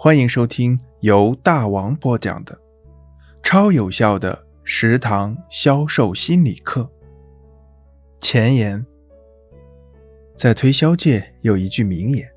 [0.00, 2.56] 欢迎收听由大王播讲的
[3.42, 6.88] 超有效的食堂销售心理课。
[8.20, 8.86] 前言：
[10.36, 12.30] 在推销界有一句名言，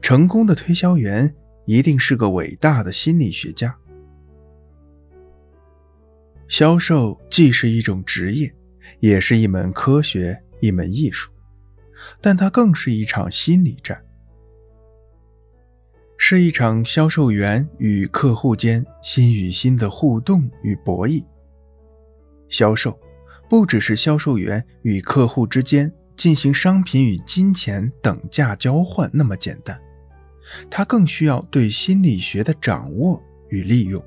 [0.00, 1.32] 成功的推销员
[1.66, 3.78] 一定是个伟大的心理学家。
[6.48, 8.52] 销售既是一种职业，
[8.98, 11.30] 也是一门科学、一门艺术，
[12.20, 14.04] 但它更是一场心理战。
[16.24, 21.24] 是一场销售员与客户间心与心的互动与博弈。
[22.48, 22.96] 销售
[23.50, 29.76] 不只是销售员与客户之间进行商品与金钱等价交换那么简单，
[30.70, 34.00] 它更需要对心理学的掌握与利用。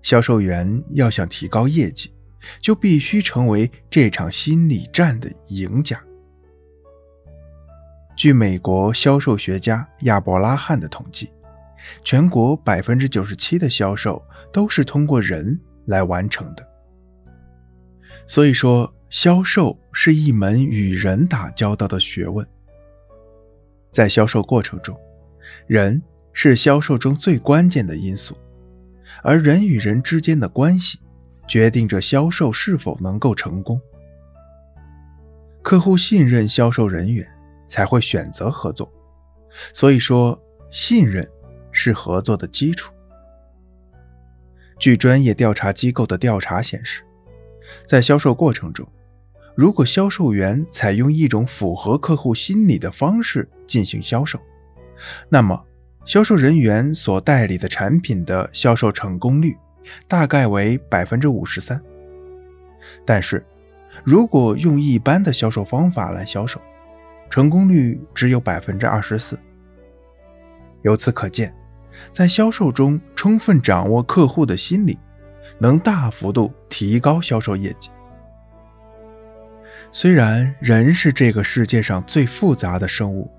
[0.00, 2.12] 销售员要想提高业绩，
[2.60, 6.00] 就必须成为这场心理战的赢家。
[8.16, 11.30] 据美国销售学家亚伯拉罕的统计，
[12.02, 16.66] 全国百分之九十七的销售都是通过人来完成的。
[18.26, 22.44] 所以说，销售是一门与人打交道的学问。
[23.90, 24.98] 在销售过程中，
[25.66, 28.34] 人是销售中最关键的因素，
[29.22, 30.98] 而人与人之间的关系，
[31.46, 33.78] 决定着销售是否能够成功。
[35.62, 37.35] 客户信任销售人员。
[37.66, 38.92] 才会选择合作，
[39.72, 41.28] 所以说信任
[41.72, 42.92] 是合作的基础。
[44.78, 47.02] 据专业调查机构的调查显示，
[47.86, 48.86] 在销售过程中，
[49.54, 54.38] 如果销售员采用一种符合客户心理的方式进行销售，
[55.28, 55.64] 那么
[56.04, 59.56] 销售人员所代理的产品的销售成功率
[60.06, 61.82] 大概为百分之五十三。
[63.04, 63.44] 但是，
[64.04, 66.60] 如果用一般的销售方法来销售，
[67.28, 69.38] 成功率只有百分之二十四。
[70.82, 71.54] 由此可见，
[72.12, 74.98] 在销售中充分掌握客户的心理，
[75.58, 77.90] 能大幅度提高销售业绩。
[79.90, 83.30] 虽然人是这个世界上最复杂的生物，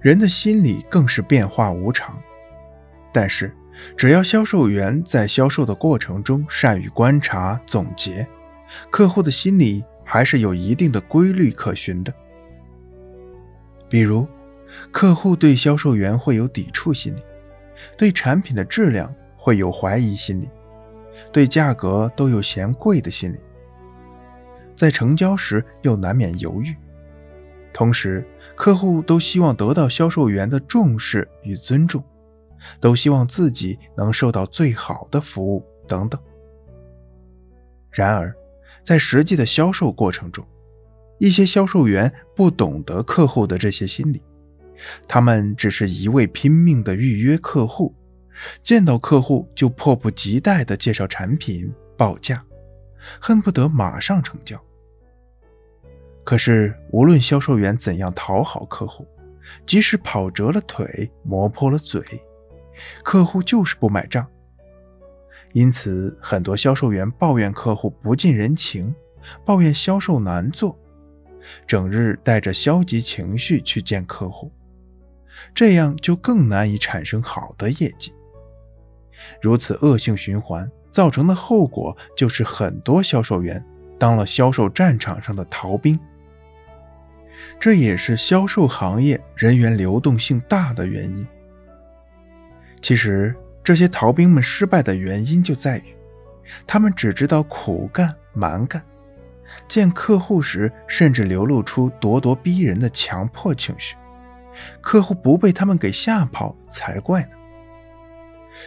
[0.00, 2.18] 人的心理更是变化无常，
[3.12, 3.54] 但是
[3.96, 8.26] 只要销售员在销售的过程中善于观察总结，
[8.90, 12.12] 客户的心理还是有一定的规律可循的。
[13.90, 14.26] 比如，
[14.92, 17.22] 客户对销售员会有抵触心理，
[17.98, 20.48] 对产品的质量会有怀疑心理，
[21.32, 23.38] 对价格都有嫌贵的心理，
[24.76, 26.74] 在成交时又难免犹豫。
[27.72, 28.24] 同时，
[28.54, 32.02] 客户都希望得到销售员的重视与尊重，
[32.80, 36.20] 都希望自己能受到最好的服务等等。
[37.90, 38.32] 然而，
[38.84, 40.46] 在实际的销售过程中，
[41.20, 44.22] 一些销售员不懂得客户的这些心理，
[45.06, 47.94] 他们只是一味拼命的预约客户，
[48.62, 52.42] 见到客户就迫不及待的介绍产品、报价，
[53.20, 54.58] 恨不得马上成交。
[56.24, 59.06] 可是，无论销售员怎样讨好客户，
[59.66, 62.02] 即使跑折了腿、磨破了嘴，
[63.04, 64.26] 客户就是不买账。
[65.52, 68.94] 因此，很多销售员抱怨客户不近人情，
[69.44, 70.78] 抱怨销售难做。
[71.66, 74.52] 整日带着消极情绪去见客户，
[75.54, 78.12] 这样就更难以产生好的业绩。
[79.40, 83.64] 如此恶性循环造成的后果，就是很多销售员
[83.98, 85.98] 当了销售战场上的逃兵。
[87.58, 91.26] 这也是销售行业人员流动性大的原因。
[92.82, 95.94] 其实，这些逃兵们失败的原因就在于，
[96.66, 98.82] 他们只知道苦干蛮干。
[99.68, 103.96] 见客户时，甚至流露出咄咄逼人的强迫情绪，
[104.80, 107.30] 客户不被他们给吓跑才怪呢。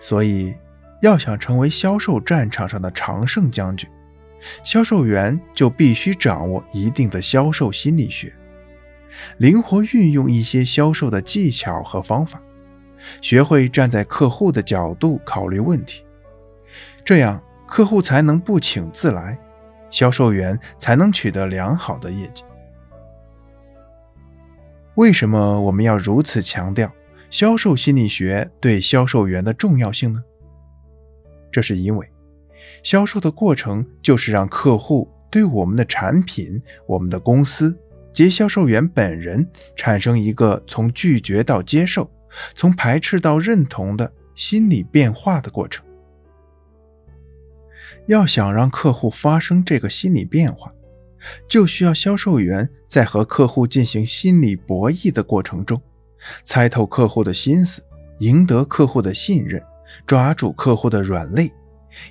[0.00, 0.54] 所以，
[1.00, 3.88] 要想成为销售战场上的常胜将军，
[4.62, 8.32] 销售员就必须掌握一定的销售心理学，
[9.38, 12.40] 灵活运用一些销售的技巧和方法，
[13.20, 16.04] 学会站在客户的角度考虑问题，
[17.04, 19.38] 这样客户才能不请自来。
[19.94, 22.42] 销售员才能取得良好的业绩。
[24.96, 26.92] 为什么我们要如此强调
[27.30, 30.20] 销售心理学对销售员的重要性呢？
[31.52, 32.10] 这是因为，
[32.82, 37.78] 销售的过程就是让客户对我们的产品、我们的公司
[38.12, 42.10] 及销售员本人产生一个从拒绝到接受、
[42.56, 45.86] 从排斥到认同的心理变化的过程。
[48.06, 50.72] 要想让客户发生这个心理变化，
[51.48, 55.80] 就需要销售员在和客户进行心理博弈的过程中，
[56.44, 57.82] 猜透客户的心思，
[58.18, 59.62] 赢得客户的信任，
[60.06, 61.50] 抓住客户的软肋，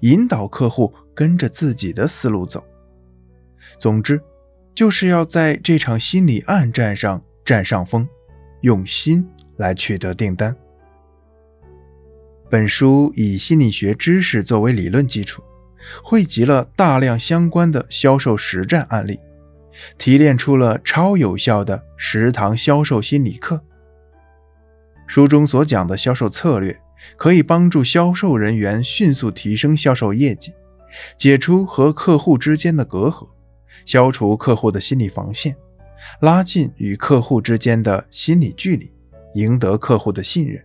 [0.00, 2.64] 引导客户跟着自己的思路走。
[3.78, 4.20] 总之，
[4.74, 8.08] 就是要在这场心理暗战上占上风，
[8.62, 9.26] 用心
[9.56, 10.56] 来取得订单。
[12.48, 15.42] 本书以心理学知识作为理论基础，
[16.02, 19.18] 汇集了大量相关的销售实战案例，
[19.98, 23.60] 提炼出了超有效的食堂销售心理课。
[25.06, 26.80] 书中所讲的销售策略，
[27.16, 30.52] 可以帮助销售人员迅速提升销售业绩，
[31.18, 33.28] 解除和客户之间的隔阂，
[33.84, 35.54] 消除客户的心理防线，
[36.20, 38.90] 拉近与客户之间的心理距离，
[39.34, 40.62] 赢得客户的信任。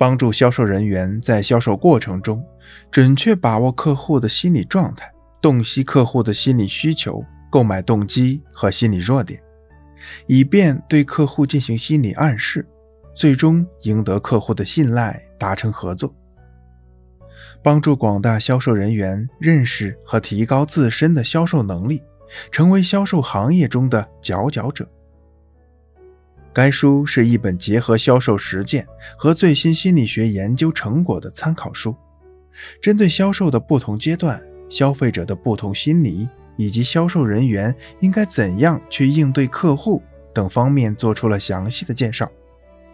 [0.00, 2.42] 帮助销售人员在销售过程中
[2.90, 5.12] 准确把握客户的心理状态，
[5.42, 9.38] 洞悉客户的心理需求、购买动机和心理弱点，
[10.26, 12.66] 以便对客户进行心理暗示，
[13.14, 16.14] 最终赢得客户的信赖，达成合作。
[17.62, 22.02] 帮助广大销售人员认识和提高自身的销售能力，
[22.50, 24.88] 成为销售行业中的佼佼者。
[26.52, 28.86] 该书是一本结合销售实践
[29.16, 31.94] 和最新心理学研究成果的参考书，
[32.82, 40.02] 针对销售的不同阶段、消费者的不同心理以及销售人员应该怎样去应对客户
[40.34, 42.30] 等方面做出了详细的介绍，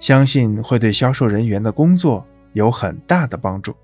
[0.00, 3.74] 相信会对销售人员的工作有很大的帮助。